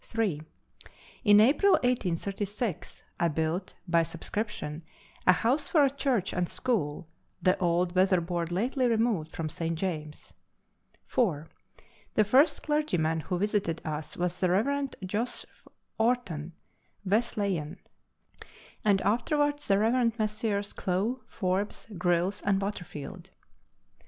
3. 0.03 0.41
In 1.23 1.39
April 1.39 1.73
1836 1.73 3.03
I 3.19 3.27
built, 3.27 3.75
by 3.87 4.01
subscription, 4.01 4.81
a 5.27 5.31
house 5.31 5.67
for 5.67 5.83
a 5.85 5.91
church 5.91 6.33
and 6.33 6.49
school 6.49 7.07
the 7.39 7.55
old 7.59 7.93
weatherboard 7.95 8.51
lately 8.51 8.87
removed 8.87 9.35
from 9.35 9.47
St. 9.47 9.77
James's. 9.77 10.33
4. 11.05 11.47
The 12.15 12.23
first 12.23 12.63
clergyman 12.63 13.19
who 13.19 13.37
visited 13.37 13.79
us 13.85 14.17
was 14.17 14.39
the 14.39 14.49
Rev. 14.49 14.89
Jos. 15.05 15.45
Orton, 15.99 16.53
Wesleyan, 17.05 17.77
and 18.83 19.01
afterwards 19.03 19.67
the 19.67 19.77
Revs. 19.77 20.17
Messrs. 20.17 20.73
Clow, 20.73 21.21
Forbes, 21.27 21.85
Grylls, 21.95 22.41
and 22.41 22.59
Waterfield. 22.59 23.29